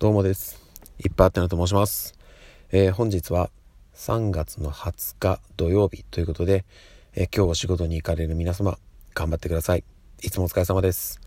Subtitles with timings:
[0.00, 0.62] どうもです。
[1.00, 2.14] いっぱいあってなと申します。
[2.70, 3.50] えー、本日は
[3.96, 6.64] 3月の20日土曜日ということで、
[7.16, 8.78] えー、今日お仕事に行かれる皆様、
[9.12, 9.82] 頑張ってください。
[10.22, 11.20] いつもお疲れ様です。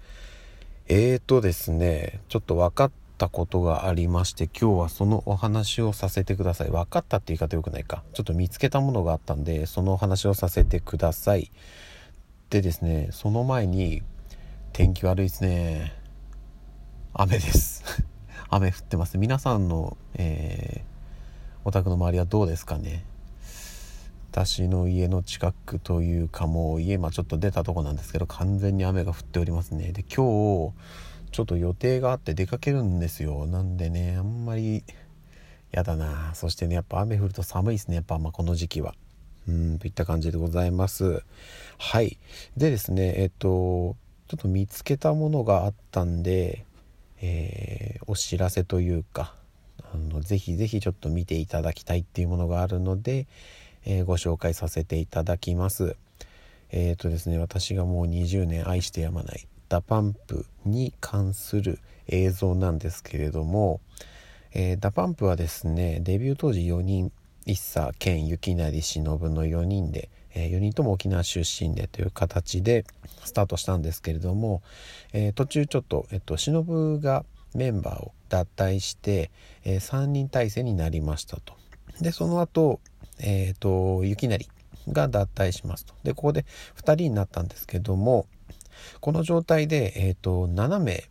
[0.88, 6.69] えーとですね、ちょっと分かったことがありまして、今日はそのお話をさせてください。
[6.69, 8.05] 分かったって言い方良くないか。
[8.13, 11.51] ちょっと見つけたものがあったんで、そのお話をさせてください。
[12.49, 14.01] でですね、その前に、
[14.71, 15.93] 天気悪いですね。
[17.13, 18.09] 雨です。
[18.54, 19.18] 雨降ってます。
[19.18, 23.05] 皆さんの、えー、お宅の周りはどうですかね。
[24.30, 29.93] 私の家の近くというかもう家まちょっと出たとこなんですけど完全に雨が降っておりますね。
[29.93, 30.73] で今日
[31.31, 33.48] ちょっと予定があって出かけるんですよ。
[33.48, 34.84] なんでねあんまり
[35.71, 36.35] やだな。
[36.35, 37.95] そしてねやっぱ雨降ると寒いですね。
[37.95, 38.95] やっぱまあこの時期は。
[39.48, 41.23] うんといった感じでございます。
[41.77, 42.18] はい。
[42.57, 43.95] でですねえっと
[44.27, 46.65] ちょっと見つけたものがあったんで
[47.21, 49.35] えー、お知らせというか
[49.93, 53.27] あのぜひぜひちょっと見ていただきたいっていうものがあるので、
[53.85, 55.96] えー、ご紹介させていただきます。
[56.71, 63.81] えっ、ー、とですね私がもう20年愛してやまない DA PUMPに関する映像なんですけれども、
[64.53, 67.12] えー、 DA PUMPはですねデビュー当時4人
[67.46, 72.85] 一茶健雪成忍の4人でえ4人とも沖縄出身でという形で
[73.24, 74.62] スタートしたんですけれども、
[75.13, 79.31] え、途中ちょっと、えっと、忍がメンバーを脱退して、
[79.63, 81.56] え、3人体制になりましたと。
[82.00, 82.79] でその後、
[83.19, 84.47] えーと、雪成
[84.90, 85.94] が脱退しますと。
[86.03, 86.46] でここで
[86.78, 88.25] 2人になったんですけども
[89.00, 91.09] この状態で、えーと、7名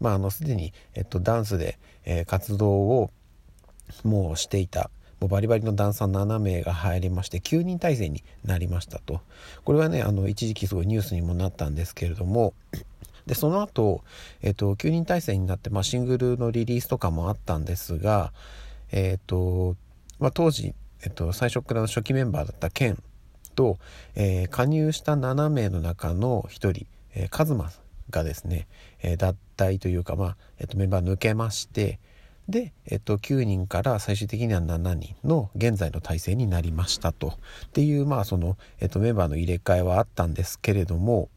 [0.00, 3.10] まああのすでに、えっと、ダンスで、えー、活動を
[4.04, 4.90] もうしていた
[5.22, 9.20] もうバリバリのダンサー7名が入りまして9人体制になりましたと。
[9.62, 12.54] これはねあの一時期すごいニュースにもなったんですけれども
[13.26, 14.02] でその後、
[14.42, 18.32] えっと9人体制になって、まあ、シングルのリリースとかもあったんですが、
[18.90, 19.76] えっと
[20.18, 23.00] まあ、当時、えっと、最初からの初期メンバーだったケン
[23.54, 23.78] と、
[24.16, 27.70] えー、加入した7名の中の1人、えー、カズマ
[28.10, 28.66] がですね、
[29.02, 32.00] えー、脱退というか、まあえっと、メンバー抜けまして
[32.48, 37.38] で、えっと、9人から最終的には7人の現在の体制になりましたと。
[37.66, 41.28] っていうまあその、えっと、メンバーの入れ替えはあったんですけれども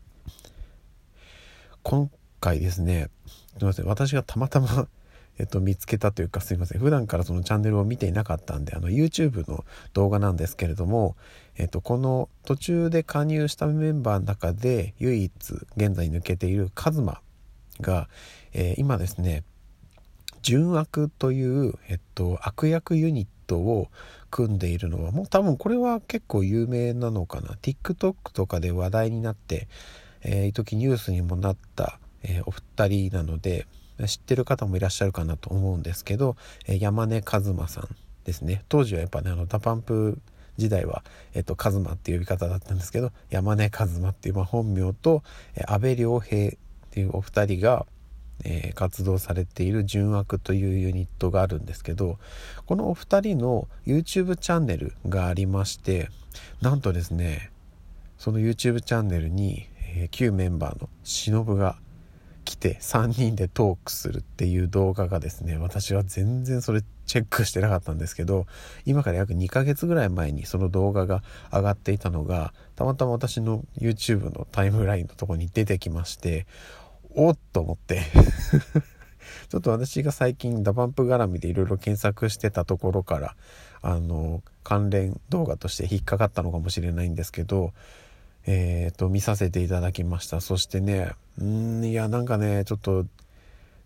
[1.83, 3.09] 今回ですね
[3.57, 4.87] すいません私がたまたま
[5.37, 11.17] えっと、見つけたというかすいません普段からそのチャンネルを見ていなかったんであの YouTube の動画なんですけれども、
[11.57, 15.31] えっと、この途中で加入したメンバーの中で唯一
[15.75, 17.19] 現在抜けているカズマ
[17.81, 18.07] が、
[18.53, 19.43] えー、今ですね
[20.45, 23.89] 純悪という、えっと、悪役ユニットを
[24.29, 27.55] 組んでいるのはもう多分これは結構有名なのかな。
[27.61, 29.67] TikTok とかで話題になって
[30.25, 33.67] えー、時ニュースにもなった、えー、お二人なので
[34.07, 36.35] 知ってる方もいらっしゃるかなと思うんですけど、
[36.67, 37.87] えー、山根和馬さん
[38.25, 38.63] ですね。
[38.67, 40.19] 当時はやっぱねあの DA PUMP
[40.57, 45.21] 時代は、えっと、カズマっていう呼び方だったんですけど山根和馬っていう、まあ、本名と、
[45.55, 46.57] えー、安倍良平っ
[46.89, 47.85] ていうお二人が、
[48.43, 52.17] えー、活動されている純悪というユニットがあるんですけど
[52.65, 56.09] このお二人の YouTube チャンネルがありまして
[56.61, 57.51] なんとですね
[58.17, 61.77] その YouTube チャンネルに、えー、旧メンバーの忍が
[62.45, 68.45] 来て3人でトークするっていう動画がですね私は全然それチェックしてなかったんですけど
[68.85, 76.45] 今から約2ヶ月ぐらい前にその動画が上がっていたのがたまたま私の YouTube のタイムラインのとこに出てきまして
[77.15, 78.01] おっと思って。
[79.49, 83.35] ちょっと私が最近ダバンプ絡みでいろいろ検索してたところから
[83.81, 87.73] あの関連動画として引っかかったのかもしれないんですけど
[88.47, 90.39] えー、と見させていただきました。
[90.39, 93.05] そしてねうんいやなんかねちょっと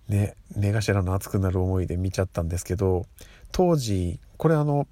[0.08, 3.06] ね目頭の熱くなる思いで見ちゃったんですけど
[3.52, 4.88] 当時これあの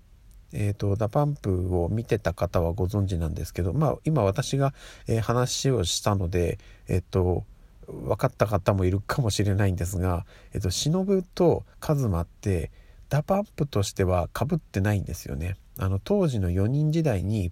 [0.53, 4.74] えーと、 DA PUMPを見てた方はご存知なんですけど、まあ、今私が、
[5.06, 7.44] えー、話をしたので、えっ、ー、と
[7.88, 12.72] 分かった方もいるかもしれないんですが、えっ、と、忍とカズマって
[13.09, 15.56] DA PUMPとしてはかぶってないんですよね。
[15.79, 17.52] あの当時の4人時代に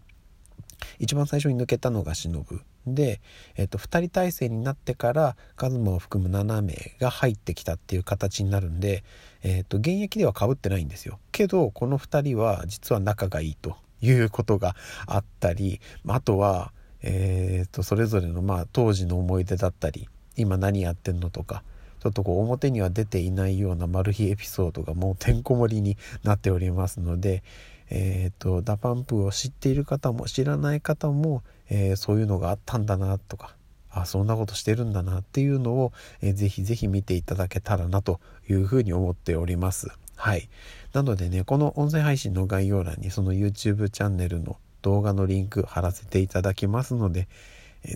[1.00, 2.46] 一番最初に抜けたのが忍
[2.88, 3.22] で、
[3.56, 9.04] えっと、2人体制になってからカズマを含む7名が入ってきたっていう形になるんで、
[9.44, 14.76] えっと、現役ではかぶってないんですよけどこの2人は実は仲がいいということが
[15.08, 21.64] あったりあとは、え、っとそれぞれのまあ当時の思い出だったり今何やってんのとか
[22.00, 27.42] ちょっとこう表には出ていないようなマル秘エピソードがもうてんこ盛りになっておりますので、
[27.90, 33.56] えっ、ー、と DA PUMPを知っている方も知らない方も、えー、そういうのがあったんだなとか
[33.90, 39.88] あそんなことしてるんだなっていうのを、えー、ぜひぜひ見ていただけたらなというふうに思っております。
[40.16, 40.48] はい。
[40.94, 47.28] なのでねこの音声配信の概要欄にその YouTube チャンネルの動画のリンク貼らせていただきますので、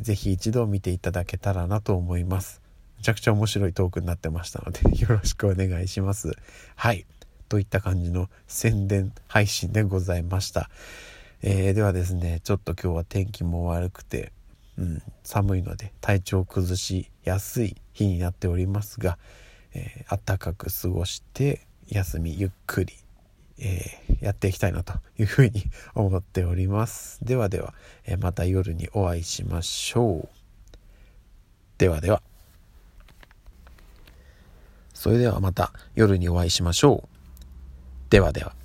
[0.01, 2.61] ぜひ一度見ていただけたらなと思います。
[2.97, 6.31] めちゃくちゃ面白いトークになってましたので よろしくお願いします。
[6.75, 7.05] はい。
[7.47, 10.69] といった感じの宣伝配信でございました。
[11.41, 14.33] えー、ではですね、ちょっと今日は天気も悪くて、
[14.77, 19.17] うん、寒いので体調を崩しやすい日になっておりますが、
[19.73, 22.93] えー、暖かく過ごして休みゆっくり、
[23.59, 25.63] えー、やっていきたいなというふうに
[25.93, 27.19] 思っております。
[27.25, 27.73] ではでは、
[28.05, 30.35] えー、また夜にお会いしましょう。
[31.77, 32.21] ではでは。
[34.93, 37.09] それではまた夜にお会いしましょう。
[38.09, 38.58] ではでは。